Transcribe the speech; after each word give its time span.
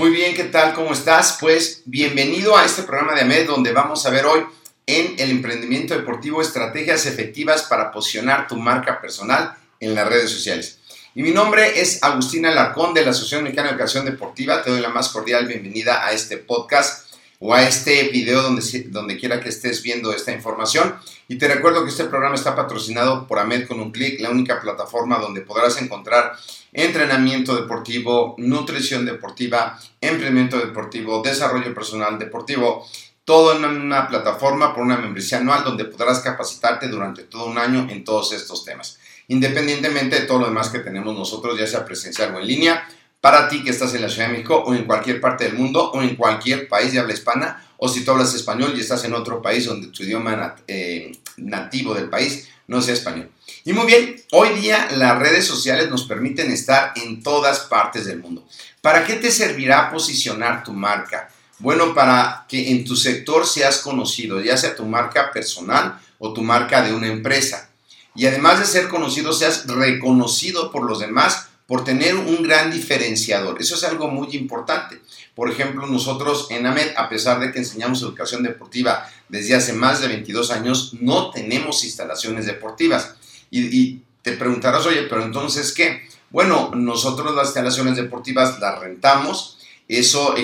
Muy 0.00 0.08
bien, 0.08 0.34
¿qué 0.34 0.44
tal? 0.44 0.72
¿Cómo 0.72 0.94
estás? 0.94 1.36
Pues 1.38 1.82
bienvenido 1.84 2.56
a 2.56 2.64
este 2.64 2.84
programa 2.84 3.14
de 3.14 3.20
AMED 3.20 3.46
donde 3.46 3.70
vamos 3.70 4.06
a 4.06 4.10
ver 4.10 4.24
hoy 4.24 4.40
en 4.86 5.14
el 5.18 5.30
emprendimiento 5.30 5.92
deportivo 5.92 6.40
estrategias 6.40 7.04
efectivas 7.04 7.64
para 7.64 7.92
posicionar 7.92 8.48
tu 8.48 8.56
marca 8.56 8.98
personal 8.98 9.54
en 9.78 9.94
las 9.94 10.08
redes 10.08 10.30
sociales. 10.30 10.78
Y 11.14 11.22
mi 11.22 11.32
nombre 11.32 11.82
es 11.82 12.02
Agustina 12.02 12.48
Alarcón 12.48 12.94
de 12.94 13.04
la 13.04 13.10
Asociación 13.10 13.42
Mexicana 13.42 13.68
de 13.68 13.74
Educación 13.74 14.06
Deportiva. 14.06 14.62
Te 14.62 14.70
doy 14.70 14.80
la 14.80 14.88
más 14.88 15.10
cordial 15.10 15.46
bienvenida 15.46 16.02
a 16.02 16.12
este 16.12 16.38
podcast 16.38 17.09
o 17.42 17.54
a 17.54 17.62
este 17.62 18.08
video 18.10 18.42
donde, 18.42 18.62
donde 18.88 19.16
quiera 19.18 19.40
que 19.40 19.48
estés 19.48 19.82
viendo 19.82 20.12
esta 20.12 20.30
información. 20.30 20.94
Y 21.26 21.36
te 21.36 21.48
recuerdo 21.48 21.82
que 21.84 21.90
este 21.90 22.04
programa 22.04 22.34
está 22.34 22.54
patrocinado 22.54 23.26
por 23.26 23.38
AMED 23.38 23.66
con 23.66 23.80
un 23.80 23.90
clic, 23.90 24.20
la 24.20 24.30
única 24.30 24.60
plataforma 24.60 25.18
donde 25.18 25.40
podrás 25.40 25.80
encontrar 25.80 26.32
entrenamiento 26.72 27.56
deportivo, 27.56 28.34
nutrición 28.38 29.06
deportiva, 29.06 29.80
emprendimiento 30.00 30.58
deportivo, 30.58 31.22
desarrollo 31.22 31.74
personal 31.74 32.18
deportivo, 32.18 32.86
todo 33.24 33.56
en 33.56 33.64
una 33.64 34.06
plataforma 34.06 34.74
por 34.74 34.82
una 34.82 34.98
membresía 34.98 35.38
anual 35.38 35.64
donde 35.64 35.86
podrás 35.86 36.20
capacitarte 36.20 36.88
durante 36.88 37.22
todo 37.22 37.46
un 37.46 37.58
año 37.58 37.88
en 37.88 38.04
todos 38.04 38.32
estos 38.32 38.64
temas, 38.64 38.98
independientemente 39.28 40.20
de 40.20 40.26
todo 40.26 40.40
lo 40.40 40.46
demás 40.46 40.68
que 40.68 40.80
tenemos 40.80 41.14
nosotros, 41.14 41.58
ya 41.58 41.66
sea 41.66 41.84
presencial 41.84 42.34
o 42.34 42.40
en 42.40 42.46
línea, 42.46 42.86
para 43.20 43.48
ti 43.48 43.62
que 43.62 43.70
estás 43.70 43.94
en 43.94 44.02
la 44.02 44.08
Ciudad 44.08 44.28
de 44.28 44.32
México 44.32 44.62
o 44.66 44.74
en 44.74 44.84
cualquier 44.84 45.20
parte 45.20 45.44
del 45.44 45.54
mundo 45.54 45.90
o 45.92 46.02
en 46.02 46.16
cualquier 46.16 46.68
país 46.68 46.92
de 46.92 47.00
habla 47.00 47.12
hispana, 47.12 47.66
o 47.76 47.88
si 47.88 48.04
tú 48.04 48.10
hablas 48.10 48.34
español 48.34 48.74
y 48.76 48.80
estás 48.80 49.04
en 49.04 49.14
otro 49.14 49.40
país 49.40 49.66
donde 49.66 49.88
tu 49.88 50.02
idioma 50.02 50.56
eh, 50.66 51.12
nativo 51.36 51.94
del 51.94 52.08
país 52.08 52.48
no 52.66 52.80
sea 52.80 52.94
español. 52.94 53.30
Y 53.64 53.72
muy 53.72 53.86
bien, 53.86 54.16
hoy 54.32 54.50
día 54.60 54.88
las 54.92 55.18
redes 55.18 55.46
sociales 55.46 55.90
nos 55.90 56.04
permiten 56.04 56.50
estar 56.50 56.92
en 56.96 57.22
todas 57.22 57.60
partes 57.60 58.06
del 58.06 58.20
mundo. 58.20 58.46
¿Para 58.80 59.04
qué 59.04 59.16
te 59.16 59.30
servirá 59.30 59.90
posicionar 59.90 60.62
tu 60.62 60.72
marca? 60.72 61.30
Bueno, 61.58 61.94
para 61.94 62.46
que 62.48 62.70
en 62.70 62.84
tu 62.84 62.96
sector 62.96 63.46
seas 63.46 63.78
conocido, 63.78 64.40
ya 64.40 64.56
sea 64.56 64.74
tu 64.74 64.86
marca 64.86 65.30
personal 65.30 66.00
o 66.18 66.32
tu 66.32 66.42
marca 66.42 66.82
de 66.82 66.94
una 66.94 67.08
empresa. 67.08 67.70
Y 68.14 68.26
además 68.26 68.60
de 68.60 68.66
ser 68.66 68.88
conocido, 68.88 69.32
seas 69.32 69.66
reconocido 69.66 70.70
por 70.70 70.84
los 70.84 71.00
demás 71.00 71.49
por 71.70 71.84
tener 71.84 72.16
un 72.16 72.42
gran 72.42 72.72
diferenciador. 72.72 73.62
Eso 73.62 73.76
es 73.76 73.84
algo 73.84 74.08
muy 74.08 74.34
importante. 74.34 74.98
Por 75.36 75.48
ejemplo, 75.48 75.86
nosotros 75.86 76.48
en 76.50 76.66
AMED, 76.66 76.94
a 76.96 77.08
pesar 77.08 77.38
de 77.38 77.52
que 77.52 77.60
enseñamos 77.60 78.02
educación 78.02 78.42
deportiva 78.42 79.08
desde 79.28 79.54
hace 79.54 79.72
más 79.72 80.00
de 80.00 80.08
22 80.08 80.50
años, 80.50 80.94
no 81.00 81.30
tenemos 81.30 81.84
instalaciones 81.84 82.46
deportivas. 82.46 83.14
Y, 83.52 84.00
te 84.22 84.32
preguntarás, 84.32 84.84
oye, 84.84 85.02
pero 85.02 85.22
entonces, 85.22 85.72
¿qué? 85.72 86.08
Bueno, 86.30 86.72
nosotros 86.74 87.36
las 87.36 87.46
instalaciones 87.46 87.94
deportivas 87.94 88.58
las 88.58 88.80
rentamos, 88.80 89.58
eso 89.86 90.34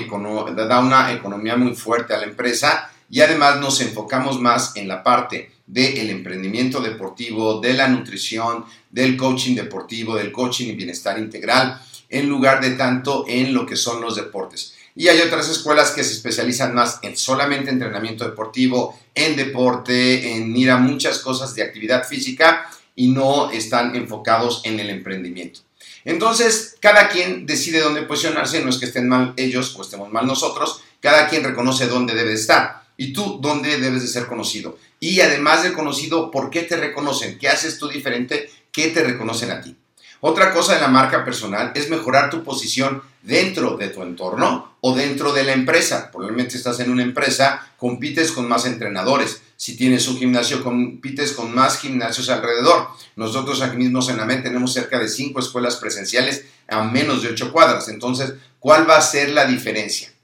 da 0.54 0.78
una 0.78 1.12
economía 1.12 1.56
muy 1.56 1.74
fuerte 1.74 2.14
a 2.14 2.18
la 2.18 2.26
empresa 2.26 2.92
y 3.10 3.20
además 3.20 3.58
nos 3.58 3.80
enfocamos 3.80 4.40
más 4.40 4.76
en 4.76 4.86
la 4.86 5.02
parte 5.02 5.55
del 5.66 6.10
emprendimiento 6.10 6.80
deportivo, 6.80 7.60
de 7.60 7.74
la 7.74 7.88
nutrición, 7.88 8.64
del 8.90 9.16
coaching 9.16 9.56
deportivo, 9.56 10.14
del 10.14 10.32
coaching 10.32 10.68
y 10.68 10.76
bienestar 10.76 11.18
integral, 11.18 11.80
en 12.08 12.28
lugar 12.28 12.60
de 12.60 12.70
tanto 12.72 13.24
en 13.26 13.52
lo 13.52 13.66
que 13.66 13.76
son 13.76 14.00
los 14.00 14.16
deportes. 14.16 14.74
Y 14.94 15.08
hay 15.08 15.20
otras 15.20 15.48
escuelas 15.50 15.90
que 15.90 16.04
se 16.04 16.14
especializan 16.14 16.74
más 16.74 17.00
en 17.02 17.16
solamente 17.16 17.70
entrenamiento 17.70 18.24
deportivo, 18.24 18.98
en 19.14 19.36
deporte, 19.36 20.34
en 20.34 20.56
ir 20.56 20.70
a 20.70 20.78
muchas 20.78 21.18
cosas 21.18 21.54
de 21.54 21.62
actividad 21.62 22.06
física 22.06 22.70
y 22.94 23.08
no 23.08 23.50
están 23.50 23.94
enfocados 23.94 24.62
en 24.64 24.80
el 24.80 24.88
emprendimiento. 24.88 25.60
Entonces, 26.04 26.76
cada 26.80 27.08
quien 27.08 27.44
decide 27.44 27.80
dónde 27.80 28.02
posicionarse, 28.02 28.62
no 28.62 28.70
es 28.70 28.78
que 28.78 28.86
estén 28.86 29.08
mal 29.08 29.34
ellos 29.36 29.74
o 29.76 29.82
estemos 29.82 30.10
mal 30.10 30.26
nosotros, 30.26 30.80
cada 31.00 31.28
quien 31.28 31.44
reconoce 31.44 31.88
dónde 31.88 32.14
debe 32.14 32.32
estar 32.32 32.85
y 32.96 33.12
tú 33.12 33.38
dónde 33.40 33.78
debes 33.78 34.02
de 34.02 34.08
ser 34.08 34.26
conocido. 34.26 34.78
Y 35.00 35.20
además 35.20 35.62
de 35.62 35.72
conocido, 35.72 36.30
¿por 36.30 36.50
qué 36.50 36.62
te 36.62 36.76
reconocen? 36.76 37.38
¿Qué 37.38 37.48
haces 37.48 37.78
tú 37.78 37.88
diferente? 37.88 38.50
¿Qué 38.72 38.88
te 38.88 39.02
reconocen 39.02 39.50
a 39.50 39.60
ti? 39.60 39.76
Otra 40.20 40.52
cosa 40.52 40.74
de 40.74 40.80
la 40.80 40.88
marca 40.88 41.24
personal 41.24 41.72
es 41.74 41.90
mejorar 41.90 42.30
tu 42.30 42.42
posición 42.42 43.02
dentro 43.22 43.76
de 43.76 43.88
tu 43.88 44.02
entorno 44.02 44.76
o 44.80 44.94
dentro 44.94 45.32
de 45.32 45.44
la 45.44 45.52
empresa. 45.52 46.10
Probablemente 46.10 46.56
estás 46.56 46.80
en 46.80 46.90
una 46.90 47.02
empresa, 47.02 47.72
compites 47.76 48.32
con 48.32 48.48
más 48.48 48.64
entrenadores. 48.64 49.42
Si 49.56 49.76
tienes 49.76 50.08
un 50.08 50.16
gimnasio, 50.16 50.62
compites 50.62 51.32
con 51.32 51.54
más 51.54 51.78
gimnasios 51.78 52.30
alrededor. 52.30 52.88
Nosotros 53.14 53.60
aquí 53.60 53.76
mismo 53.76 54.00
en 54.08 54.20
AMED 54.20 54.42
tenemos 54.44 54.72
cerca 54.72 54.98
de 54.98 55.08
cinco 55.08 55.40
escuelas 55.40 55.76
presenciales 55.76 56.46
a 56.68 56.82
menos 56.84 57.22
de 57.22 57.28
ocho 57.28 57.52
cuadras. 57.52 57.88
Entonces, 57.88 58.34
¿cuál 58.58 58.88
va 58.88 58.96
a 58.96 59.02
ser 59.02 59.30
la 59.30 59.44
diferencia? 59.44 60.15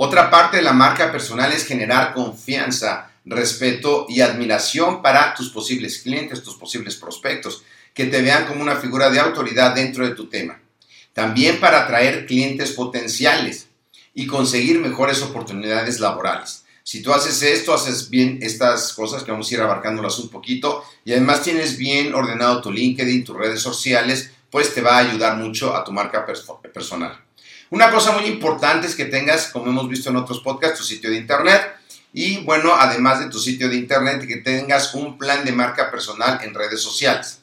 Otra 0.00 0.30
parte 0.30 0.58
de 0.58 0.62
la 0.62 0.72
marca 0.72 1.10
personal 1.10 1.52
es 1.52 1.66
generar 1.66 2.14
confianza, 2.14 3.10
respeto 3.24 4.06
y 4.08 4.20
admiración 4.20 5.02
para 5.02 5.34
tus 5.34 5.50
posibles 5.50 5.98
clientes, 5.98 6.40
tus 6.40 6.54
posibles 6.54 6.94
prospectos 6.94 7.64
que 7.92 8.06
te 8.06 8.22
vean 8.22 8.46
como 8.46 8.62
una 8.62 8.76
figura 8.76 9.10
de 9.10 9.18
autoridad 9.18 9.74
dentro 9.74 10.06
de 10.06 10.14
tu 10.14 10.28
tema. 10.28 10.60
También 11.12 11.58
para 11.58 11.82
atraer 11.82 12.26
clientes 12.26 12.70
potenciales 12.70 13.70
y 14.14 14.28
conseguir 14.28 14.78
mejores 14.78 15.20
oportunidades 15.20 15.98
laborales. 15.98 16.64
Si 16.84 17.02
tú 17.02 17.12
haces 17.12 17.42
esto, 17.42 17.74
haces 17.74 18.08
bien 18.08 18.38
estas 18.40 18.92
cosas 18.92 19.24
que 19.24 19.32
vamos 19.32 19.50
a 19.50 19.54
ir 19.54 19.60
abarcándolas 19.60 20.20
un 20.20 20.28
poquito 20.28 20.84
y 21.04 21.10
además 21.10 21.42
tienes 21.42 21.76
bien 21.76 22.14
ordenado 22.14 22.60
tu 22.60 22.70
LinkedIn, 22.70 23.24
tus 23.24 23.36
redes 23.36 23.60
sociales, 23.60 24.30
pues 24.48 24.72
te 24.72 24.80
va 24.80 24.94
a 24.94 24.98
ayudar 24.98 25.36
mucho 25.38 25.74
a 25.74 25.82
tu 25.82 25.90
marca 25.90 26.24
personal. 26.72 27.27
Una 27.70 27.90
cosa 27.90 28.12
muy 28.12 28.24
importante 28.24 28.86
es 28.86 28.94
que 28.94 29.04
tengas, 29.04 29.48
como 29.48 29.70
hemos 29.70 29.88
visto 29.88 30.08
en 30.08 30.16
otros 30.16 30.40
podcasts, 30.40 30.78
tu 30.78 30.84
sitio 30.84 31.10
de 31.10 31.16
internet 31.16 31.62
y 32.12 32.38
bueno, 32.38 32.72
además 32.74 33.20
de 33.20 33.28
tu 33.28 33.38
sitio 33.38 33.68
de 33.68 33.76
internet, 33.76 34.26
que 34.26 34.38
tengas 34.38 34.94
un 34.94 35.18
plan 35.18 35.44
de 35.44 35.52
marca 35.52 35.90
personal 35.90 36.40
en 36.42 36.54
redes 36.54 36.80
sociales. 36.80 37.40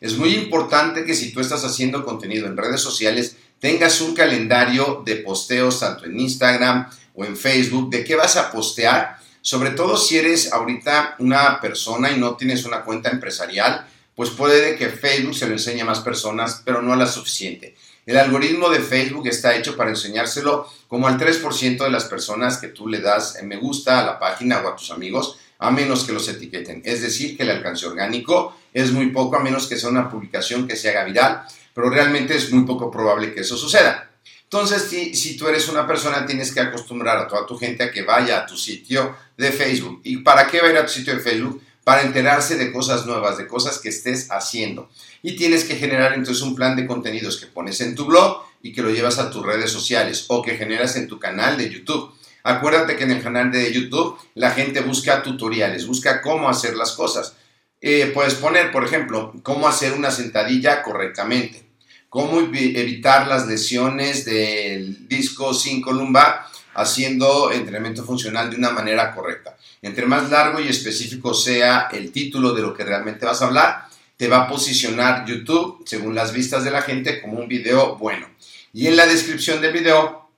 Es 0.00 0.16
muy 0.16 0.34
importante 0.34 1.04
que 1.04 1.14
si 1.14 1.32
tú 1.32 1.40
estás 1.40 1.64
haciendo 1.64 2.04
contenido 2.04 2.46
en 2.46 2.56
redes 2.56 2.80
sociales, 2.80 3.36
tengas 3.60 4.00
un 4.00 4.14
calendario 4.14 5.02
de 5.04 5.16
posteos 5.16 5.80
tanto 5.80 6.06
en 6.06 6.18
Instagram 6.18 6.88
o 7.14 7.24
en 7.24 7.36
Facebook 7.36 7.90
de 7.90 8.04
qué 8.04 8.16
vas 8.16 8.36
a 8.36 8.50
postear, 8.50 9.18
sobre 9.40 9.70
todo 9.70 9.96
si 9.96 10.18
eres 10.18 10.52
ahorita 10.52 11.16
una 11.20 11.60
persona 11.60 12.10
y 12.10 12.18
no 12.18 12.34
tienes 12.36 12.64
una 12.64 12.82
cuenta 12.82 13.10
empresarial, 13.10 13.86
pues 14.14 14.30
puede 14.30 14.76
que 14.76 14.88
Facebook 14.88 15.36
se 15.36 15.46
lo 15.46 15.52
enseñe 15.52 15.82
a 15.82 15.84
más 15.84 16.00
personas, 16.00 16.62
pero 16.64 16.82
no 16.82 16.92
a 16.92 16.96
la 16.96 17.06
suficiente. 17.06 17.76
El 18.08 18.16
algoritmo 18.16 18.70
de 18.70 18.80
Facebook 18.80 19.26
está 19.26 19.54
hecho 19.54 19.76
para 19.76 19.90
enseñárselo 19.90 20.66
como 20.88 21.08
al 21.08 21.18
3% 21.18 21.76
de 21.76 21.90
las 21.90 22.06
personas 22.06 22.56
que 22.56 22.68
tú 22.68 22.88
le 22.88 23.02
das 23.02 23.36
me 23.42 23.58
gusta 23.58 24.00
a 24.00 24.02
la 24.02 24.18
página 24.18 24.60
o 24.60 24.68
a 24.68 24.74
tus 24.74 24.90
amigos, 24.90 25.38
a 25.58 25.70
menos 25.70 26.04
que 26.04 26.14
los 26.14 26.26
etiqueten. 26.26 26.80
Es 26.86 27.02
decir, 27.02 27.36
que 27.36 27.42
el 27.42 27.50
alcance 27.50 27.86
orgánico 27.86 28.56
es 28.72 28.92
muy 28.92 29.10
poco, 29.10 29.36
a 29.36 29.40
menos 29.40 29.66
que 29.66 29.76
sea 29.76 29.90
una 29.90 30.08
publicación 30.08 30.66
que 30.66 30.74
se 30.74 30.88
haga 30.88 31.04
viral, 31.04 31.42
pero 31.74 31.90
realmente 31.90 32.34
es 32.34 32.50
muy 32.50 32.64
poco 32.64 32.90
probable 32.90 33.34
que 33.34 33.40
eso 33.40 33.58
suceda. 33.58 34.10
Entonces, 34.44 34.84
si, 34.84 35.14
si, 35.14 35.36
tú 35.36 35.46
eres 35.46 35.68
una 35.68 35.86
persona, 35.86 36.24
tienes 36.24 36.50
que 36.50 36.60
acostumbrar 36.60 37.18
a 37.18 37.28
toda 37.28 37.44
tu 37.44 37.58
gente 37.58 37.82
a 37.82 37.90
que 37.90 38.04
vaya 38.04 38.38
a 38.38 38.46
tu 38.46 38.56
sitio 38.56 39.16
de 39.36 39.52
Facebook. 39.52 40.00
¿Y 40.04 40.16
para 40.16 40.46
qué 40.46 40.62
va 40.62 40.68
a 40.68 40.70
ir 40.70 40.78
a 40.78 40.86
tu 40.86 40.92
sitio 40.92 41.14
de 41.14 41.20
Facebook? 41.20 41.60
Para 41.88 42.02
enterarse 42.02 42.56
de 42.56 42.70
cosas 42.70 43.06
nuevas, 43.06 43.38
de 43.38 43.46
cosas 43.46 43.78
que 43.78 43.88
estés 43.88 44.30
haciendo 44.30 44.90
y 45.22 45.36
tienes 45.36 45.64
que 45.64 45.76
generar 45.76 46.12
entonces 46.12 46.42
un 46.42 46.54
plan 46.54 46.76
de 46.76 46.86
contenidos 46.86 47.40
que 47.40 47.46
pones 47.46 47.80
en 47.80 47.94
tu 47.94 48.04
blog 48.04 48.42
y 48.62 48.74
que 48.74 48.82
lo 48.82 48.90
llevas 48.90 49.18
a 49.18 49.30
tus 49.30 49.42
redes 49.42 49.72
sociales 49.72 50.26
o 50.28 50.42
que 50.42 50.58
generas 50.58 50.96
en 50.96 51.08
tu 51.08 51.18
canal 51.18 51.56
de 51.56 51.70
YouTube. 51.70 52.12
Acuérdate 52.42 52.94
que 52.96 53.04
en 53.04 53.12
el 53.12 53.22
canal 53.22 53.50
de 53.50 53.72
YouTube 53.72 54.18
la 54.34 54.50
gente 54.50 54.82
busca 54.82 55.22
tutoriales, 55.22 55.86
busca 55.86 56.20
cómo 56.20 56.50
hacer 56.50 56.76
las 56.76 56.92
cosas. 56.92 57.36
Eh, 57.80 58.10
puedes 58.12 58.34
poner, 58.34 58.70
por 58.70 58.84
ejemplo, 58.84 59.32
cómo 59.42 59.66
hacer 59.66 59.94
una 59.94 60.10
sentadilla 60.10 60.82
correctamente, 60.82 61.70
cómo 62.10 62.38
evitar 62.38 63.26
las 63.28 63.46
lesiones 63.46 64.26
del 64.26 65.08
disco 65.08 65.54
sin 65.54 65.80
columbar 65.80 66.44
haciendo 66.74 67.50
entrenamiento 67.50 68.04
funcional 68.04 68.50
de 68.50 68.56
una 68.56 68.72
manera 68.72 69.14
correcta. 69.14 69.56
Entre 69.82 70.06
más 70.06 70.30
largo 70.30 70.60
y 70.60 70.68
específico 70.68 71.34
sea 71.34 71.88
el 71.92 72.10
título 72.10 72.52
de 72.52 72.62
lo 72.62 72.74
que 72.74 72.84
realmente 72.84 73.26
vas 73.26 73.42
a 73.42 73.46
hablar, 73.46 73.88
te 74.16 74.28
va 74.28 74.38
a 74.38 74.48
posicionar 74.48 75.24
YouTube, 75.24 75.84
según 75.86 76.14
las 76.14 76.32
vistas 76.32 76.64
de 76.64 76.72
la 76.72 76.82
gente, 76.82 77.22
como 77.22 77.38
un 77.38 77.48
video 77.48 77.96
bueno. 77.96 78.28
Y 78.72 78.88
en 78.88 78.96
la 78.96 79.06
descripción 79.06 79.60
del 79.60 79.72
video, 79.72 80.28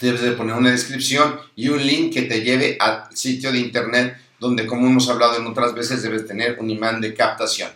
debes 0.00 0.22
de 0.22 0.32
poner 0.32 0.56
una 0.56 0.72
descripción 0.72 1.38
y 1.54 1.68
un 1.68 1.86
link 1.86 2.12
que 2.12 2.22
te 2.22 2.42
lleve 2.42 2.76
al 2.80 3.04
sitio 3.14 3.52
de 3.52 3.60
internet 3.60 4.16
donde, 4.40 4.66
como 4.66 4.86
hemos 4.86 5.08
hablado 5.08 5.36
en 5.36 5.46
otras 5.46 5.74
veces, 5.74 6.02
debes 6.02 6.26
tener 6.26 6.58
un 6.58 6.70
imán 6.70 7.00
de 7.00 7.14
captación. 7.14 7.70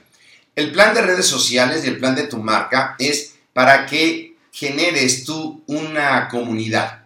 El 0.57 0.73
plan 0.73 0.95
de 0.95 1.03
redes 1.03 1.27
sociales 1.27 1.85
y 1.85 1.89
el 1.89 1.99
plan 1.99 2.15
de 2.15 2.27
tu 2.27 2.39
marca 2.39 2.97
es 2.99 3.37
para 3.53 3.87
que 3.87 4.37
generes 4.51 5.25
tú 5.25 5.63
una 5.67 6.29
comunidad. 6.29 7.04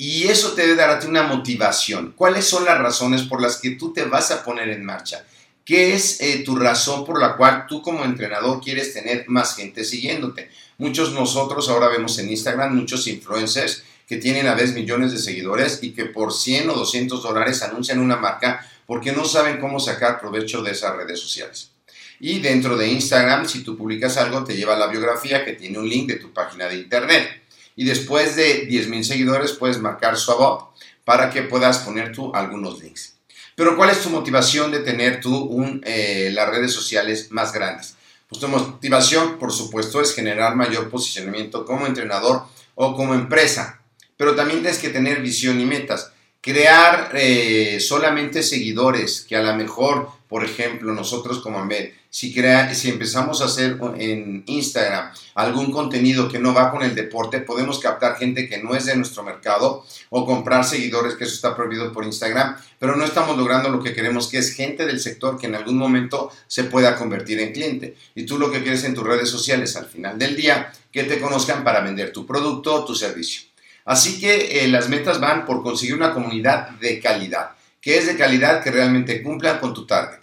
Y 0.00 0.28
eso 0.28 0.52
te 0.52 0.62
debe 0.62 0.76
darte 0.76 1.08
una 1.08 1.24
motivación. 1.24 2.12
¿Cuáles 2.16 2.46
son 2.46 2.64
las 2.64 2.78
razones 2.78 3.22
por 3.22 3.42
las 3.42 3.56
que 3.56 3.72
tú 3.72 3.92
te 3.92 4.04
vas 4.04 4.30
a 4.30 4.44
poner 4.44 4.68
en 4.68 4.84
marcha? 4.84 5.24
¿Qué 5.64 5.92
es 5.92 6.20
eh, 6.20 6.44
tu 6.46 6.54
razón 6.54 7.04
por 7.04 7.20
la 7.20 7.36
cual 7.36 7.66
tú 7.66 7.82
como 7.82 8.04
entrenador 8.04 8.60
quieres 8.62 8.94
tener 8.94 9.24
más 9.28 9.56
gente 9.56 9.84
siguiéndote? 9.84 10.50
Muchos 10.78 11.12
nosotros 11.12 11.68
ahora 11.68 11.88
vemos 11.88 12.16
en 12.20 12.30
Instagram 12.30 12.76
muchos 12.76 13.08
influencers 13.08 13.82
que 14.06 14.18
tienen 14.18 14.46
a 14.46 14.54
veces 14.54 14.76
millones 14.76 15.10
de 15.10 15.18
seguidores 15.18 15.80
y 15.82 15.90
que 15.90 16.04
por 16.04 16.32
100 16.32 16.70
o 16.70 16.74
200 16.74 17.20
dólares 17.20 17.62
anuncian 17.62 17.98
una 17.98 18.16
marca 18.16 18.64
porque 18.86 19.10
no 19.10 19.24
saben 19.24 19.58
cómo 19.58 19.80
sacar 19.80 20.20
provecho 20.20 20.62
de 20.62 20.70
esas 20.70 20.96
redes 20.96 21.20
sociales. 21.20 21.72
Y 22.20 22.38
dentro 22.38 22.76
de 22.76 22.86
Instagram, 22.86 23.46
si 23.46 23.64
tú 23.64 23.76
publicas 23.76 24.16
algo, 24.16 24.44
te 24.44 24.56
lleva 24.56 24.74
a 24.74 24.78
la 24.78 24.86
biografía 24.86 25.44
que 25.44 25.52
tiene 25.54 25.78
un 25.78 25.88
link 25.88 26.08
de 26.08 26.16
tu 26.16 26.32
página 26.32 26.68
de 26.68 26.76
internet. 26.76 27.42
Y 27.78 27.84
después 27.84 28.34
de 28.34 28.68
10.000 28.68 29.04
seguidores 29.04 29.52
puedes 29.52 29.78
marcar 29.78 30.16
su 30.16 30.32
about 30.32 30.70
para 31.04 31.30
que 31.30 31.42
puedas 31.42 31.78
poner 31.78 32.10
tú 32.10 32.34
algunos 32.34 32.82
links. 32.82 33.14
Pero 33.54 33.76
¿cuál 33.76 33.90
es 33.90 34.02
tu 34.02 34.10
motivación 34.10 34.72
de 34.72 34.80
tener 34.80 35.20
tú 35.20 35.36
un, 35.36 35.80
eh, 35.86 36.32
las 36.34 36.48
redes 36.48 36.72
sociales 36.72 37.30
más 37.30 37.52
grandes? 37.52 37.94
Pues 38.28 38.40
tu 38.40 38.48
motivación, 38.48 39.38
por 39.38 39.52
supuesto, 39.52 40.00
es 40.00 40.12
generar 40.12 40.56
mayor 40.56 40.90
posicionamiento 40.90 41.64
como 41.64 41.86
entrenador 41.86 42.42
o 42.74 42.96
como 42.96 43.14
empresa. 43.14 43.80
Pero 44.16 44.34
también 44.34 44.58
tienes 44.60 44.80
que 44.80 44.88
tener 44.88 45.22
visión 45.22 45.60
y 45.60 45.64
metas. 45.64 46.10
Crear 46.40 47.10
eh, 47.14 47.80
solamente 47.80 48.44
seguidores 48.44 49.22
que 49.28 49.34
a 49.34 49.42
lo 49.42 49.54
mejor, 49.56 50.08
por 50.28 50.44
ejemplo, 50.44 50.94
nosotros 50.94 51.40
como 51.40 51.58
AMED, 51.58 51.90
si, 52.10 52.32
crea, 52.32 52.72
si 52.74 52.88
empezamos 52.88 53.42
a 53.42 53.46
hacer 53.46 53.76
en 53.96 54.44
Instagram 54.46 55.12
algún 55.34 55.72
contenido 55.72 56.28
que 56.28 56.38
no 56.38 56.54
va 56.54 56.70
con 56.70 56.82
el 56.82 56.94
deporte, 56.94 57.40
podemos 57.40 57.80
captar 57.80 58.16
gente 58.16 58.48
que 58.48 58.62
no 58.62 58.76
es 58.76 58.86
de 58.86 58.96
nuestro 58.96 59.24
mercado 59.24 59.84
o 60.10 60.24
comprar 60.24 60.64
seguidores, 60.64 61.16
que 61.16 61.24
eso 61.24 61.34
está 61.34 61.56
prohibido 61.56 61.92
por 61.92 62.04
Instagram, 62.04 62.56
pero 62.78 62.94
no 62.96 63.04
estamos 63.04 63.36
logrando 63.36 63.68
lo 63.68 63.82
que 63.82 63.92
queremos, 63.92 64.28
que 64.28 64.38
es 64.38 64.54
gente 64.54 64.86
del 64.86 65.00
sector 65.00 65.38
que 65.38 65.48
en 65.48 65.56
algún 65.56 65.76
momento 65.76 66.30
se 66.46 66.64
pueda 66.64 66.96
convertir 66.96 67.40
en 67.40 67.52
cliente. 67.52 67.96
Y 68.14 68.24
tú 68.24 68.38
lo 68.38 68.50
que 68.50 68.62
quieres 68.62 68.84
en 68.84 68.94
tus 68.94 69.04
redes 69.04 69.28
sociales 69.28 69.74
al 69.74 69.86
final 69.86 70.18
del 70.18 70.36
día, 70.36 70.72
que 70.92 71.02
te 71.02 71.20
conozcan 71.20 71.64
para 71.64 71.80
vender 71.80 72.12
tu 72.12 72.24
producto 72.26 72.74
o 72.74 72.84
tu 72.84 72.94
servicio. 72.94 73.47
Así 73.88 74.20
que 74.20 74.60
eh, 74.60 74.68
las 74.68 74.90
metas 74.90 75.18
van 75.18 75.46
por 75.46 75.62
conseguir 75.62 75.94
una 75.94 76.12
comunidad 76.12 76.68
de 76.72 77.00
calidad, 77.00 77.52
que 77.80 77.96
es 77.96 78.06
de 78.06 78.18
calidad 78.18 78.62
que 78.62 78.70
realmente 78.70 79.22
cumpla 79.22 79.58
con 79.60 79.72
tu 79.72 79.86
target. 79.86 80.18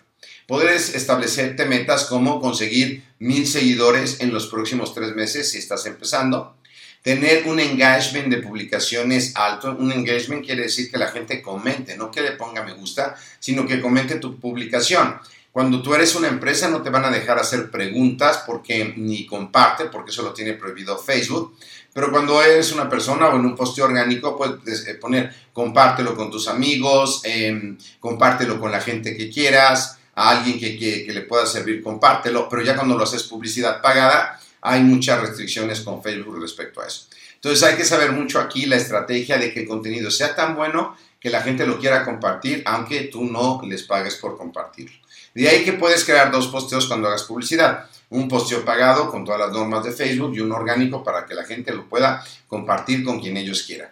Puedes 0.46 0.94
establecerte 0.94 1.66
metas 1.66 2.06
como 2.06 2.40
conseguir 2.40 3.04
mil 3.18 3.48
seguidores 3.48 4.20
en 4.20 4.32
los 4.32 4.46
próximos 4.46 4.94
tres 4.94 5.16
meses 5.16 5.50
si 5.50 5.58
estás 5.58 5.88
empezando. 5.88 6.58
Tener 7.02 7.48
un 7.48 7.60
engagement 7.60 8.28
de 8.28 8.38
publicaciones 8.38 9.36
alto. 9.36 9.76
Un 9.80 9.92
engagement 9.92 10.46
quiere 10.46 10.62
decir 10.62 10.92
que 10.92 11.00
la 11.00 11.08
gente 11.08 11.42
comente, 11.42 11.98
no 11.98 12.12
que 12.12 12.22
le 12.22 12.34
ponga 12.34 12.62
me 12.62 12.74
gusta, 12.74 13.16
sino 13.40 13.66
que 13.66 13.82
comente 13.82 14.20
tu 14.20 14.40
publicación. 14.40 15.16
Cuando 15.56 15.81
tú 15.81 15.96
eres 15.96 16.13
una 16.16 16.28
empresa 16.28 16.68
no 16.68 16.81
te 16.81 16.90
van 16.90 17.06
a 17.06 17.10
dejar 17.10 17.40
hacer 17.40 17.72
preguntas 17.72 18.44
porque 18.46 18.94
ni 18.98 19.25
comparte, 19.25 19.86
porque 19.86 20.12
eso 20.12 20.22
lo 20.22 20.34
tiene 20.34 20.52
prohibido 20.52 20.98
Facebook. 20.98 21.56
Pero 21.94 22.12
cuando 22.12 22.44
eres 22.44 22.74
una 22.74 22.90
persona 22.90 23.30
o 23.30 23.38
en 23.38 23.46
un 23.46 23.56
posteo 23.56 23.86
orgánico, 23.86 24.36
puedes 24.36 24.86
eh, 24.86 24.96
poner 24.96 25.34
compártelo 25.54 26.13
con 26.13 26.30
tus 26.30 26.50
amigos, 26.50 27.22
em, 27.24 27.78
compártelo 28.02 28.60
con 28.60 28.69
la 28.69 28.81
gente 28.81 29.16
que 29.16 29.30
quieras, 29.30 29.98
a 30.13 30.31
alguien 30.31 30.60
que, 30.60 30.78
que, 30.78 31.13
le 31.13 31.22
pueda 31.22 31.46
servir, 31.46 31.81
compártelo, 31.81 32.50
pero 32.50 32.62
ya 32.62 32.76
cuando 32.76 32.97
lo 32.97 33.06
haces 33.06 33.24
publicidad 33.24 33.81
pagada, 33.81 34.38
hay 34.59 34.81
muchas 34.81 35.21
restricciones 35.21 35.80
con 35.80 36.04
Facebook 36.04 36.38
respecto 36.38 36.81
a 36.81 36.88
eso. 36.88 37.07
Entonces 37.35 37.64
hay 37.64 37.78
que 37.78 37.85
saber 37.85 38.12
mucho 38.12 38.42
aquí 38.42 38.66
la 38.66 38.76
estrategia 38.76 39.38
de 39.38 39.54
que 39.54 39.62
el 39.62 39.68
contenido 39.69 40.12
sea 40.12 40.35
tan 40.35 40.54
bueno 40.54 40.97
que 41.26 41.32
la 41.32 41.42
gente 41.42 41.66
lo 41.66 41.80
quiera 41.80 42.06
compartir, 42.06 42.62
aunque 42.68 43.06
tú 43.06 43.24
no 43.24 43.60
les 43.68 43.82
pagues 43.82 44.14
por 44.18 44.38
compartirlo. 44.38 44.96
De 45.34 45.50
ahí 45.50 45.66
que 45.66 45.74
puedes 45.74 46.06
crear 46.06 46.32
dos 46.32 46.50
posteos 46.50 46.86
cuando 46.86 47.08
hagas 47.08 47.24
publicidad. 47.24 47.90
Un 48.12 48.28
posteo 48.28 48.64
pagado 48.64 49.10
con 49.10 49.26
todas 49.26 49.40
las 49.40 49.52
normas 49.52 49.84
de 49.84 49.92
Facebook 49.92 50.36
y 50.36 50.42
un 50.42 50.52
orgánico 50.52 51.04
para 51.04 51.26
que 51.26 51.34
la 51.34 51.44
gente 51.44 51.74
lo 51.74 51.90
pueda 51.90 52.24
compartir 52.48 53.04
con 53.04 53.20
quien 53.20 53.38
ellos 53.38 53.64
quieran. 53.64 53.90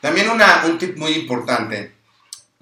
También 0.00 0.28
un 0.30 0.78
tip 0.78 0.96
muy 0.96 1.14
importante 1.14 1.92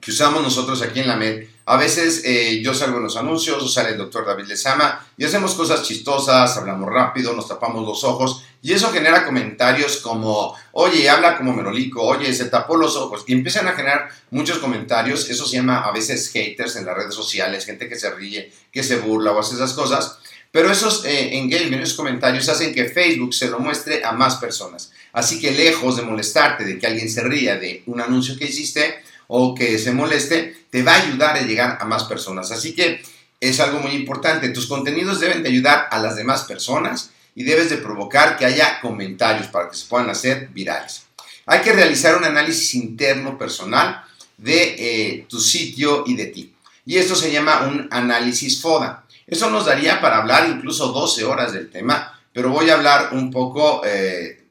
que 0.00 0.10
usamos 0.10 0.42
nosotros 0.42 0.80
aquí 0.80 1.00
en 1.00 1.08
la 1.08 1.16
MED 1.16 1.46
a 1.66 1.76
veces 1.76 2.22
eh, 2.24 2.60
yo 2.62 2.74
salgo 2.74 2.98
en 2.98 3.04
los 3.04 3.16
anuncios, 3.16 3.62
o 3.62 3.68
sale 3.68 3.90
el 3.90 3.98
doctor 3.98 4.26
David 4.26 4.46
Lezama 4.46 5.06
y 5.16 5.24
hacemos 5.24 5.54
cosas 5.54 5.82
chistosas, 5.82 6.56
hablamos 6.58 6.90
rápido, 6.90 7.34
nos 7.34 7.48
tapamos 7.48 7.86
los 7.86 8.04
ojos 8.04 8.44
y 8.64 8.72
eso 8.72 8.90
genera 8.90 9.26
comentarios 9.26 9.98
como, 9.98 10.56
oye, 10.72 11.06
habla 11.10 11.36
como 11.36 11.52
Merolico, 11.52 12.00
oye, 12.00 12.32
se 12.32 12.46
tapó 12.46 12.78
los 12.78 12.96
ojos 12.96 13.22
y 13.26 13.34
empiezan 13.34 13.68
a 13.68 13.72
generar 13.72 14.08
muchos 14.30 14.56
comentarios, 14.56 15.28
eso 15.28 15.44
se 15.44 15.56
llama 15.56 15.80
a 15.80 15.92
veces 15.92 16.30
haters 16.30 16.76
en 16.76 16.86
las 16.86 16.96
redes 16.96 17.14
sociales, 17.14 17.66
gente 17.66 17.90
que 17.90 17.96
se 17.96 18.08
ríe, 18.08 18.50
que 18.72 18.82
se 18.82 18.96
burla 18.96 19.32
o 19.32 19.38
hace 19.38 19.56
esas 19.56 19.74
cosas. 19.74 20.18
Pero 20.50 20.72
esos 20.72 21.04
eh, 21.04 21.36
engagement, 21.36 21.82
esos 21.82 21.94
comentarios 21.94 22.48
hacen 22.48 22.74
que 22.74 22.86
Facebook 22.86 23.34
se 23.34 23.50
lo 23.50 23.58
muestre 23.58 24.02
a 24.02 24.12
más 24.12 24.36
personas. 24.36 24.92
Así 25.12 25.38
que 25.42 25.50
lejos 25.50 25.98
de 25.98 26.02
molestarte 26.02 26.64
de 26.64 26.78
que 26.78 26.86
alguien 26.86 27.10
se 27.10 27.22
ría 27.22 27.56
de 27.56 27.82
un 27.84 28.00
anuncio 28.00 28.38
que 28.38 28.46
hiciste, 28.46 28.94
o 29.26 29.54
que 29.54 29.78
se 29.78 29.92
moleste, 29.92 30.56
te 30.70 30.82
va 30.82 30.94
a 30.94 31.02
ayudar 31.02 31.36
a 31.36 31.42
llegar 31.42 31.76
a 31.82 31.84
más 31.84 32.04
personas. 32.04 32.50
Así 32.50 32.74
que 32.74 33.02
es 33.40 33.60
algo 33.60 33.80
muy 33.80 33.92
importante. 33.92 34.48
Tus 34.48 34.66
contenidos 34.66 35.20
deben 35.20 35.42
de 35.42 35.50
ayudar 35.50 35.86
a 35.90 35.98
las 35.98 36.16
demás 36.16 36.44
personas 36.44 37.10
y 37.34 37.44
debes 37.44 37.70
de 37.70 37.78
provocar 37.78 38.36
que 38.36 38.46
haya 38.46 38.80
comentarios 38.80 39.48
para 39.48 39.68
que 39.68 39.76
se 39.76 39.86
puedan 39.86 40.10
hacer 40.10 40.48
virales. 40.48 41.04
Hay 41.46 41.60
que 41.60 41.72
realizar 41.72 42.16
un 42.16 42.24
análisis 42.24 42.74
interno 42.74 43.36
personal 43.36 44.04
de 44.36 44.74
eh, 44.78 45.26
tu 45.28 45.40
sitio 45.40 46.04
y 46.06 46.14
de 46.14 46.26
ti. 46.26 46.54
Y 46.86 46.96
esto 46.96 47.14
se 47.14 47.32
llama 47.32 47.66
un 47.66 47.88
análisis 47.90 48.60
FODA. 48.60 49.04
Eso 49.26 49.50
nos 49.50 49.66
daría 49.66 50.00
para 50.00 50.18
hablar 50.18 50.48
incluso 50.48 50.88
12 50.88 51.24
horas 51.24 51.52
del 51.52 51.70
tema, 51.70 52.20
pero 52.32 52.50
voy 52.50 52.68
a 52.70 52.74
hablar 52.74 53.10
un 53.12 53.30
poco 53.30 53.82
eh, 53.84 54.44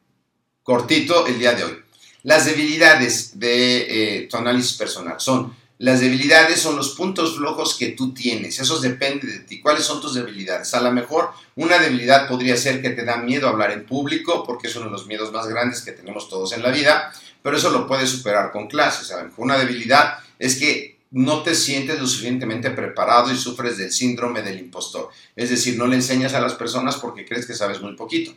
cortito 0.64 1.28
el 1.28 1.38
día 1.38 1.54
de 1.54 1.64
hoy. 1.64 1.80
Las 2.24 2.46
debilidades 2.46 3.38
de 3.38 4.22
eh, 4.22 4.28
tu 4.28 4.38
análisis 4.38 4.74
personal 4.74 5.20
son, 5.20 5.56
las 5.80 6.00
debilidades 6.00 6.62
son 6.62 6.76
los 6.76 6.92
puntos 6.92 7.36
flojos 7.36 7.76
que 7.78 7.90
tú 7.90 8.14
tienes, 8.14 8.60
eso 8.60 8.80
depende 8.80 9.28
de 9.28 9.40
ti. 9.40 9.60
¿Cuáles 9.60 9.84
son 9.84 10.00
tus 10.00 10.14
debilidades? 10.14 10.74
A 10.74 10.82
lo 10.82 10.92
mejor 10.92 11.32
una 11.56 11.78
debilidad 11.80 12.28
podría 12.28 12.56
ser 12.58 12.82
que 12.82 12.92
te 12.92 13.04
da 13.04 13.18
miedo 13.18 13.48
hablar 13.48 13.72
en 13.72 13.86
público, 13.86 14.44
porque 14.46 14.68
es 14.68 14.76
uno 14.76 14.86
de 14.86 14.92
los 14.92 15.08
miedos 15.08 15.32
más 15.32 15.48
grandes 15.48 15.82
que 15.82 15.92
tenemos 15.92 16.30
todos 16.30 16.54
en 16.54 16.64
la 16.64 16.72
vida. 16.72 17.12
pero 17.42 17.58
eso 17.58 17.72
lo 17.72 17.86
puedes 17.86 18.10
superar 18.10 18.54
con 18.54 18.68
clases. 18.68 19.12
A 19.12 19.18
lo 19.18 19.26
mejor 19.26 19.44
una 19.44 19.58
debilidad 19.58 20.20
es 20.40 20.56
que 20.56 20.94
no 21.12 21.44
te 21.44 21.54
sientes 21.54 22.00
lo 22.00 22.08
suficientemente 22.08 22.72
preparado 22.72 23.32
y 23.32 23.38
sufres 23.38 23.78
del 23.78 23.92
síndrome 23.92 24.42
del 24.42 24.60
impostor. 24.60 25.10
Es 25.36 25.50
decir, 25.50 25.78
no 25.78 25.86
le 25.86 25.96
enseñas 25.96 26.34
a 26.34 26.40
las 26.40 26.54
personas 26.54 26.96
porque 26.96 27.26
crees 27.26 27.46
que 27.46 27.54
sabes 27.54 27.82
muy 27.82 27.96
poquito. 27.96 28.34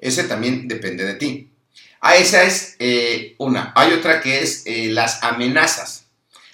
Ese 0.00 0.24
también 0.24 0.66
depende 0.66 1.04
de 1.04 1.14
ti. 1.14 1.50
Ah, 2.00 2.16
esa 2.16 2.42
es 2.42 2.76
eh, 2.78 3.34
una. 3.38 3.72
Hay 3.76 3.92
otra 3.92 4.20
que 4.20 4.42
es 4.42 4.62
eh, 4.66 4.88
las 4.88 5.22
amenazas. 5.22 6.05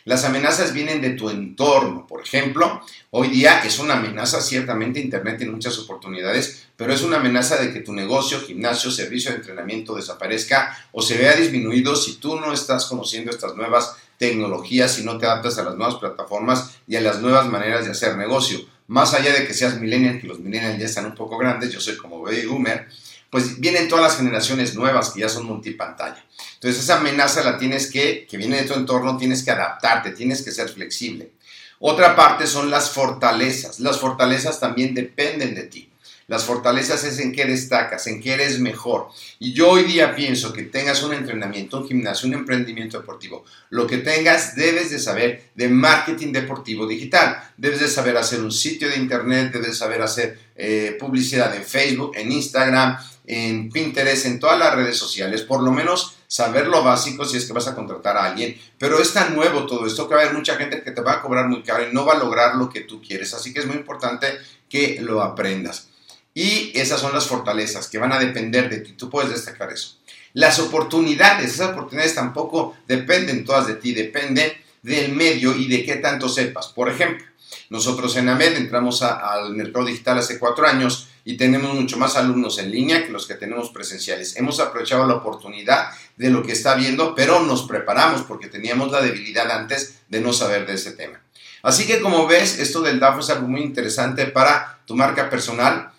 Las 0.04 0.24
amenazas 0.24 0.72
vienen 0.72 1.00
de 1.00 1.10
tu 1.10 1.30
entorno. 1.30 2.06
Por 2.06 2.22
ejemplo, 2.22 2.82
hoy 3.10 3.28
día 3.28 3.60
es 3.64 3.78
una 3.78 3.94
amenaza, 3.94 4.40
ciertamente 4.40 4.98
Internet 4.98 5.38
tiene 5.38 5.52
muchas 5.52 5.78
oportunidades, 5.78 6.66
pero 6.76 6.92
es 6.92 7.02
una 7.02 7.18
amenaza 7.18 7.56
de 7.56 7.72
que 7.72 7.80
tu 7.80 7.92
negocio, 7.92 8.40
gimnasio, 8.40 8.90
servicio 8.90 9.30
de 9.30 9.36
entrenamiento 9.36 9.94
desaparezca 9.94 10.76
o 10.90 11.02
se 11.02 11.16
vea 11.16 11.36
disminuido 11.36 11.94
si 11.94 12.16
tú 12.16 12.34
no 12.36 12.52
estás 12.52 12.86
conociendo 12.86 13.30
estas 13.30 13.54
nuevas 13.54 13.96
tecnologías, 14.18 14.94
si 14.94 15.04
no 15.04 15.18
te 15.18 15.26
adaptas 15.26 15.58
a 15.58 15.64
las 15.64 15.76
nuevas 15.76 15.96
plataformas 15.96 16.76
y 16.88 16.96
a 16.96 17.00
las 17.00 17.20
nuevas 17.20 17.46
maneras 17.46 17.84
de 17.84 17.92
hacer 17.92 18.16
negocio. 18.16 18.60
Más 18.88 19.14
allá 19.14 19.32
de 19.32 19.46
que 19.46 19.54
seas 19.54 19.80
millennial, 19.80 20.20
que 20.20 20.26
los 20.26 20.40
millennials 20.40 20.78
ya 20.78 20.86
están 20.86 21.06
un 21.06 21.14
poco 21.14 21.38
grandes, 21.38 21.72
yo 21.72 21.80
soy 21.80 21.96
como 21.96 22.20
baby 22.20 22.46
boomer, 22.46 22.88
pues 23.32 23.58
vienen 23.58 23.88
todas 23.88 24.04
las 24.04 24.18
generaciones 24.18 24.74
nuevas 24.74 25.08
que 25.08 25.20
ya 25.20 25.28
son 25.30 25.46
multipantalla. 25.46 26.22
Entonces 26.52 26.82
esa 26.82 26.98
amenaza 26.98 27.42
la 27.42 27.56
tienes 27.56 27.90
que, 27.90 28.26
que 28.28 28.36
viene 28.36 28.60
de 28.60 28.68
tu 28.68 28.74
entorno, 28.74 29.16
tienes 29.16 29.42
que 29.42 29.50
adaptarte, 29.50 30.10
tienes 30.10 30.42
que 30.42 30.52
ser 30.52 30.68
flexible. 30.68 31.32
Otra 31.78 32.14
parte 32.14 32.46
son 32.46 32.70
las 32.70 32.90
fortalezas. 32.90 33.80
Las 33.80 33.98
fortalezas 33.98 34.60
también 34.60 34.94
dependen 34.94 35.54
de 35.54 35.62
ti. 35.62 35.88
Las 36.28 36.44
fortalezas 36.44 37.04
es 37.04 37.18
en 37.18 37.32
qué 37.32 37.46
destacas, 37.46 38.06
en 38.06 38.20
qué 38.20 38.34
eres 38.34 38.58
mejor. 38.60 39.08
Y 39.38 39.52
yo 39.52 39.70
hoy 39.70 39.84
día 39.84 40.14
pienso 40.14 40.52
que 40.52 40.64
tengas 40.64 41.02
un 41.02 41.14
entrenamiento, 41.14 41.78
un 41.78 41.88
gimnasio, 41.88 42.28
un 42.28 42.34
emprendimiento 42.34 43.00
deportivo. 43.00 43.44
Lo 43.70 43.86
que 43.86 43.98
tengas, 43.98 44.54
debes 44.56 44.90
de 44.90 44.98
saber 44.98 45.50
de 45.54 45.68
marketing 45.68 46.32
deportivo 46.32 46.86
digital. 46.86 47.42
Debes 47.56 47.80
de 47.80 47.88
saber 47.88 48.16
hacer 48.16 48.40
un 48.40 48.52
sitio 48.52 48.88
de 48.88 48.96
internet, 48.96 49.52
debes 49.52 49.68
de 49.68 49.74
saber 49.74 50.02
hacer 50.02 50.38
eh, 50.54 50.96
publicidad 51.00 51.54
en 51.56 51.64
Facebook, 51.64 52.12
en 52.14 52.30
Instagram, 52.30 52.98
en 53.26 53.70
Pinterest, 53.70 54.26
en 54.26 54.40
todas 54.40 54.58
las 54.58 54.74
redes 54.74 54.96
sociales. 54.96 55.42
Por 55.42 55.62
lo 55.62 55.70
menos 55.70 56.16
saber 56.26 56.66
lo 56.66 56.82
básico 56.82 57.24
si 57.24 57.36
es 57.36 57.44
que 57.44 57.52
vas 57.52 57.68
a 57.68 57.74
contratar 57.74 58.16
a 58.16 58.24
alguien. 58.24 58.58
Pero 58.78 59.00
es 59.00 59.12
tan 59.12 59.34
nuevo 59.34 59.66
todo 59.66 59.86
esto 59.86 60.08
que 60.08 60.14
va 60.14 60.22
a 60.22 60.24
haber 60.24 60.36
mucha 60.36 60.56
gente 60.56 60.82
que 60.82 60.90
te 60.90 61.02
va 61.02 61.12
a 61.12 61.22
cobrar 61.22 61.48
muy 61.48 61.62
caro 61.62 61.86
y 61.88 61.92
no 61.92 62.06
va 62.06 62.14
a 62.14 62.18
lograr 62.18 62.56
lo 62.56 62.68
que 62.70 62.80
tú 62.80 63.02
quieres. 63.02 63.34
Así 63.34 63.52
que 63.52 63.60
es 63.60 63.66
muy 63.66 63.76
importante 63.76 64.26
que 64.68 64.98
lo 65.00 65.22
aprendas. 65.22 65.88
Y 66.34 66.72
esas 66.74 67.00
son 67.00 67.12
las 67.12 67.26
fortalezas 67.26 67.88
que 67.88 67.98
van 67.98 68.12
a 68.12 68.18
depender 68.18 68.70
de 68.70 68.78
ti. 68.78 68.92
Tú 68.92 69.10
puedes 69.10 69.30
destacar 69.30 69.70
eso. 69.70 69.98
Las 70.32 70.58
oportunidades, 70.58 71.52
esas 71.52 71.72
oportunidades 71.72 72.14
tampoco 72.14 72.76
dependen 72.88 73.44
todas 73.44 73.66
de 73.66 73.74
ti, 73.74 73.92
dependen 73.92 74.50
del 74.80 75.12
medio 75.12 75.54
y 75.54 75.68
de 75.68 75.84
qué 75.84 75.96
tanto 75.96 76.28
sepas. 76.28 76.68
Por 76.68 76.88
ejemplo, 76.88 77.26
nosotros 77.68 78.16
en 78.16 78.30
AMED 78.30 78.56
entramos 78.56 79.02
al 79.02 79.54
mercado 79.54 79.84
digital 79.84 80.18
hace 80.18 80.38
cuatro 80.38 80.66
años 80.66 81.08
y 81.24 81.36
tenemos 81.36 81.74
mucho 81.74 81.98
más 81.98 82.16
alumnos 82.16 82.58
en 82.58 82.70
línea 82.70 83.04
que 83.04 83.12
los 83.12 83.26
que 83.26 83.34
tenemos 83.34 83.70
presenciales. 83.70 84.36
Hemos 84.36 84.60
aprovechado 84.60 85.06
la 85.06 85.14
oportunidad 85.14 85.90
de 86.16 86.30
lo 86.30 86.42
que 86.42 86.52
está 86.52 86.74
viendo, 86.74 87.14
pero 87.14 87.40
nos 87.40 87.62
preparamos 87.62 88.22
porque 88.22 88.48
teníamos 88.48 88.90
la 88.90 89.00
debilidad 89.00 89.50
antes 89.50 90.02
de 90.08 90.20
no 90.20 90.32
saber 90.32 90.66
de 90.66 90.74
ese 90.74 90.92
tema. 90.92 91.20
Así 91.62 91.86
que 91.86 92.00
como 92.00 92.26
ves, 92.26 92.58
esto 92.58 92.80
del 92.80 92.98
DAFO 92.98 93.20
es 93.20 93.30
algo 93.30 93.46
muy 93.46 93.62
interesante 93.62 94.26
para 94.26 94.80
tu 94.84 94.96
marca 94.96 95.30
personal 95.30 95.92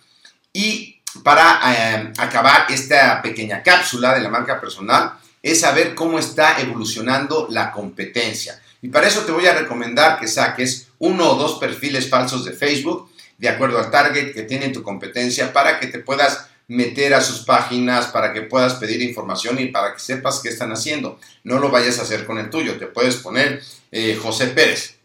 y 0.52 1.02
para 1.24 1.60
eh, 1.74 2.14
acabar 2.18 2.66
esta 2.70 3.22
pequeña 3.22 3.62
cápsula 3.62 4.14
de 4.14 4.22
la 4.22 4.30
marca 4.30 4.60
personal, 4.60 5.14
es 5.42 5.60
saber 5.60 5.94
cómo 5.94 6.18
está 6.18 6.60
evolucionando 6.60 7.48
la 7.50 7.72
competencia. 7.72 8.60
Y 8.82 8.90
para 8.90 9.08
eso 9.08 9.22
te 9.22 9.32
voy 9.32 9.46
a 9.46 9.54
recomendar 9.54 10.20
que 10.20 10.28
saques 10.28 10.88
uno 11.00 11.32
o 11.32 11.36
dos 11.36 11.60
perfiles 11.60 12.10
falsos 12.10 12.46
de 12.46 12.54
Facebook, 12.54 13.10
de 13.38 13.50
acuerdo 13.50 13.80
al 13.80 13.92
target 13.92 14.34
que 14.34 14.44
tiene 14.44 14.70
tu 14.70 14.84
competencia, 14.84 15.54
para 15.54 15.80
que 15.80 15.88
te 15.88 16.00
puedas 16.00 16.48
meter 16.68 17.14
a 17.14 17.22
sus 17.22 17.40
páginas, 17.40 18.08
para 18.08 18.34
que 18.34 18.42
puedas 18.42 18.76
pedir 18.76 19.02
información 19.02 19.60
y 19.60 19.68
para 19.68 19.94
que 19.94 20.00
sepas 20.00 20.40
qué 20.42 20.50
están 20.50 20.72
haciendo. 20.72 21.20
No 21.44 21.60
lo 21.60 21.70
vayas 21.70 22.00
a 22.00 22.04
hacer 22.04 22.26
con 22.26 22.38
el 22.38 22.50
tuyo, 22.50 22.78
te 22.78 22.88
puedes 22.88 23.18
poner 23.18 23.62
eh, 23.92 24.18
José 24.22 24.48
Pérez 24.48 24.96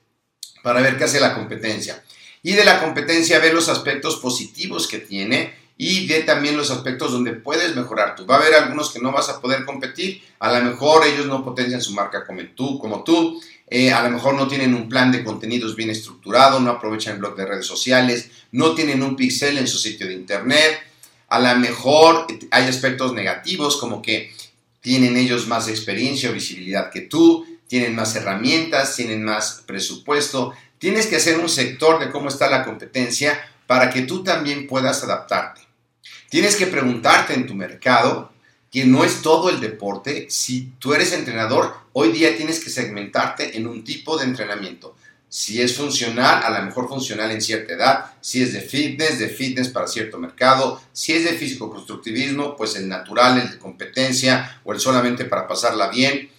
para 0.62 0.80
ver 0.80 0.96
qué 0.96 1.04
hace 1.04 1.20
la 1.20 1.34
competencia 1.34 2.02
y 2.42 2.52
de 2.52 2.64
la 2.64 2.80
competencia 2.80 3.38
ve 3.40 3.52
los 3.52 3.68
aspectos 3.68 4.16
positivos 4.16 4.86
que 4.86 4.98
tiene 4.98 5.54
y 5.78 6.06
ve 6.06 6.20
también 6.24 6.56
los 6.56 6.70
aspectos 6.70 7.12
donde 7.12 7.32
puedes 7.32 7.74
mejorar 7.74 8.14
tú. 8.14 8.26
Va 8.26 8.34
a 8.34 8.38
haber 8.40 8.54
algunos 8.54 8.90
que 8.90 8.98
no 8.98 9.12
vas 9.12 9.30
a 9.30 9.40
poder 9.40 9.64
competir, 9.64 10.22
a 10.40 10.52
lo 10.52 10.64
mejor 10.64 11.06
ellos 11.06 11.26
no 11.26 11.44
potencian 11.44 11.80
su 11.80 11.94
marca 11.94 12.26
como 12.26 12.42
tú, 12.54 12.78
como 12.78 13.02
tú 13.02 13.40
eh, 13.70 13.92
a 13.92 14.02
lo 14.02 14.10
mejor 14.10 14.34
no 14.34 14.48
tienen 14.48 14.74
un 14.74 14.88
plan 14.88 15.12
de 15.12 15.24
contenidos 15.24 15.76
bien 15.76 15.90
estructurado, 15.90 16.58
no 16.60 16.70
aprovechan 16.70 17.14
el 17.14 17.20
blog 17.20 17.36
de 17.36 17.46
redes 17.46 17.66
sociales, 17.66 18.28
no 18.52 18.74
tienen 18.74 19.02
un 19.02 19.16
pixel 19.16 19.56
en 19.56 19.68
su 19.68 19.78
sitio 19.78 20.06
de 20.06 20.14
internet, 20.14 20.80
a 21.28 21.38
lo 21.38 21.58
mejor 21.60 22.26
hay 22.50 22.64
aspectos 22.64 23.12
negativos 23.12 23.76
como 23.76 24.02
que 24.02 24.32
tienen 24.80 25.16
ellos 25.16 25.46
más 25.46 25.68
experiencia 25.68 26.30
o 26.30 26.32
visibilidad 26.32 26.90
que 26.90 27.02
tú, 27.02 27.46
tienen 27.68 27.94
más 27.94 28.16
herramientas, 28.16 28.96
tienen 28.96 29.22
más 29.22 29.62
presupuesto, 29.66 30.54
Tienes 30.78 31.08
que 31.08 31.16
hacer 31.16 31.38
un 31.38 31.48
sector 31.48 31.98
de 31.98 32.10
cómo 32.10 32.28
está 32.28 32.48
la 32.48 32.64
competencia 32.64 33.38
para 33.66 33.90
que 33.90 34.02
tú 34.02 34.22
también 34.22 34.66
puedas 34.66 35.02
adaptarte. 35.02 35.60
Tienes 36.28 36.56
que 36.56 36.66
preguntarte 36.66 37.34
en 37.34 37.46
tu 37.46 37.54
mercado, 37.54 38.32
que 38.70 38.84
no 38.84 39.04
es 39.04 39.22
todo 39.22 39.48
el 39.48 39.60
deporte, 39.60 40.26
si 40.28 40.72
tú 40.78 40.92
eres 40.92 41.12
entrenador, 41.12 41.74
hoy 41.94 42.12
día 42.12 42.36
tienes 42.36 42.62
que 42.62 42.68
segmentarte 42.68 43.56
en 43.56 43.66
un 43.66 43.82
tipo 43.82 44.18
de 44.18 44.24
entrenamiento. 44.24 44.94
Si 45.30 45.60
es 45.60 45.76
funcional, 45.76 46.42
a 46.42 46.58
lo 46.58 46.64
mejor 46.64 46.88
funcional 46.88 47.30
en 47.30 47.42
cierta 47.42 47.74
edad. 47.74 48.12
Si 48.20 48.42
es 48.42 48.52
de 48.54 48.62
fitness, 48.62 49.18
de 49.18 49.28
fitness 49.28 49.68
para 49.68 49.86
cierto 49.86 50.18
mercado. 50.18 50.80
Si 50.92 51.12
es 51.12 51.24
de 51.24 51.36
físico-constructivismo, 51.36 52.56
pues 52.56 52.76
el 52.76 52.88
natural, 52.88 53.38
el 53.38 53.50
de 53.50 53.58
competencia 53.58 54.60
o 54.64 54.72
el 54.72 54.80
solamente 54.80 55.26
para 55.26 55.46
pasarla 55.46 55.88
bien. 55.88 56.30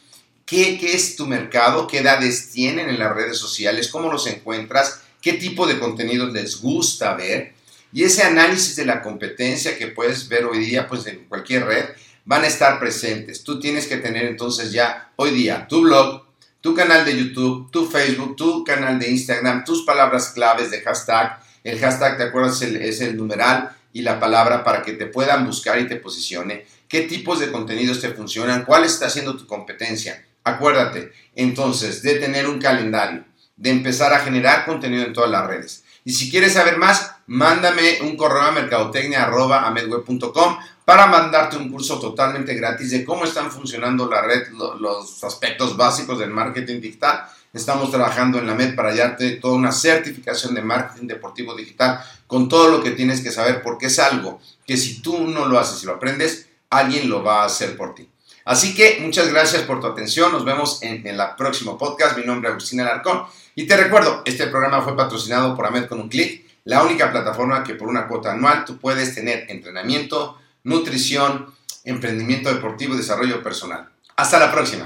¿Qué, 0.44 0.80
es 0.82 1.16
tu 1.16 1.28
mercado? 1.28 1.86
¿Qué 1.86 2.00
edades 2.00 2.50
tienen 2.50 2.90
en 2.90 2.98
las 2.98 3.14
redes 3.14 3.38
sociales? 3.38 3.90
¿Cómo 3.90 4.12
los 4.12 4.26
encuentras? 4.26 5.02
¿Qué 5.22 5.34
tipo 5.34 5.68
de 5.68 5.78
contenidos 5.78 6.34
les 6.34 6.60
gusta 6.60 7.14
ver? 7.14 7.54
Y 7.92 8.04
ese 8.04 8.24
análisis 8.24 8.76
de 8.76 8.86
la 8.86 9.02
competencia 9.02 9.78
que 9.78 9.88
puedes 9.88 10.28
ver 10.28 10.46
hoy 10.46 10.60
día 10.60 10.88
pues 10.88 11.08
en 11.08 11.26
cualquier 11.26 11.66
red 11.66 11.86
van 12.26 12.44
a 12.44 12.48
estar 12.48 12.80
presentes. 12.80 13.44
Tú 13.44 13.60
tienes 13.60 13.88
que 13.88 13.98
tener 13.98 14.26
entonces 14.26 14.72
ya 14.72 15.12
hoy 15.16 15.32
día 15.32 15.68
tu 15.68 15.82
blog, 15.82 16.26
tu 16.62 16.76
canal 16.76 17.06
de 17.06 17.18
YouTube, 17.18 17.72
tu 17.72 17.88
Facebook, 17.88 18.36
tu 18.36 18.64
canal 18.64 19.00
de 19.00 19.10
Instagram, 19.10 19.64
tus 19.64 19.84
palabras 19.84 20.30
claves 20.30 20.70
de 20.70 20.82
hashtag. 20.82 21.40
El 21.64 21.80
hashtag, 21.80 22.18
¿te 22.18 22.24
acuerdas? 22.24 22.62
Es 22.62 23.02
el, 23.02 23.18
numeral 23.18 23.76
y 23.94 24.02
la 24.02 24.20
palabra 24.20 24.64
para 24.64 24.82
que 24.84 24.94
te 24.94 25.08
puedan 25.08 25.46
buscar 25.46 25.80
y 25.80 25.88
te 25.88 25.96
posicione. 25.96 26.66
¿Qué 26.88 27.02
tipos 27.02 27.40
de 27.40 27.52
contenidos 27.52 28.02
te 28.02 28.10
funcionan? 28.10 28.66
¿Cuál 28.66 28.84
está 28.84 29.08
haciendo 29.08 29.36
tu 29.36 29.48
competencia? 29.48 30.26
Acuérdate 30.44 31.12
entonces 31.36 32.02
de 32.02 32.16
tener 32.16 32.48
un 32.48 32.60
calendario, 32.60 33.26
de 33.58 33.70
empezar 33.70 34.14
a 34.14 34.20
generar 34.20 34.66
contenido 34.66 35.04
en 35.04 35.14
todas 35.14 35.32
las 35.32 35.48
redes. 35.48 35.84
Y 36.04 36.14
si 36.14 36.30
quieres 36.30 36.54
saber 36.54 36.78
más, 36.78 37.16
mándame 37.30 38.02
un 38.02 38.18
correo 38.18 38.42
a 38.42 38.52
mercadotecnia.amedweb.com 38.52 40.58
para 40.84 41.06
mandarte 41.06 41.56
un 41.58 41.72
curso 41.72 42.00
totalmente 42.00 42.56
gratis 42.56 42.90
de 42.90 43.06
cómo 43.06 43.24
están 43.24 43.52
funcionando 43.52 44.10
la 44.10 44.24
red, 44.24 44.48
los 44.80 45.24
aspectos 45.24 45.78
básicos 45.78 46.18
del 46.18 46.32
marketing 46.32 46.82
digital. 46.82 47.26
Estamos 47.54 47.92
trabajando 47.92 48.40
en 48.40 48.48
la 48.48 48.56
MED 48.56 48.74
para 48.76 48.96
darte 48.96 49.34
toda 49.34 49.54
una 49.54 49.72
certificación 49.72 50.56
de 50.56 50.64
marketing 50.64 51.06
deportivo 51.08 51.56
digital 51.56 52.04
con 52.26 52.50
todo 52.50 52.70
lo 52.70 52.82
que 52.84 52.90
tienes 52.92 53.22
que 53.22 53.32
saber 53.32 53.62
porque 53.62 53.86
es 53.88 54.00
algo 54.00 54.40
que 54.66 54.78
si 54.78 55.02
tú 55.02 55.28
no 55.28 55.48
lo 55.48 55.60
haces 55.60 55.84
y 55.84 55.86
lo 55.86 55.94
aprendes, 55.94 56.48
alguien 56.72 57.10
lo 57.10 57.24
va 57.24 57.44
a 57.44 57.46
hacer 57.46 57.78
por 57.78 57.94
ti. 57.94 58.10
Así 58.46 58.74
que 58.74 58.98
muchas 59.02 59.30
gracias 59.30 59.62
por 59.62 59.80
tu 59.80 59.86
atención. 59.86 60.32
Nos 60.32 60.44
vemos 60.44 60.82
en, 60.82 61.06
el 61.06 61.22
próximo 61.38 61.78
podcast. 61.78 62.18
Mi 62.18 62.26
nombre 62.26 62.50
es 62.50 62.54
Agustín 62.54 62.82
Alarcón. 62.82 63.26
Y 63.54 63.68
te 63.68 63.78
recuerdo, 63.78 64.24
este 64.26 64.48
programa 64.48 64.82
fue 64.82 64.98
patrocinado 64.98 65.56
por 65.56 65.68
Amed 65.68 65.86
con 65.86 66.00
un 66.00 66.10
clic, 66.10 66.49
la 66.70 66.84
única 66.84 67.12
plataforma 67.12 67.64
que 67.64 67.74
por 67.74 67.88
una 67.88 68.08
cuota 68.08 68.32
anual 68.32 68.64
tú 68.64 68.78
puedes 68.78 69.16
tener 69.16 69.50
entrenamiento, 69.50 70.38
nutrición, 70.64 71.52
emprendimiento 71.84 72.54
deportivo 72.54 72.94
y 72.94 72.98
desarrollo 72.98 73.42
personal. 73.42 73.90
Hasta 74.16 74.38
la 74.38 74.52
próxima. 74.52 74.86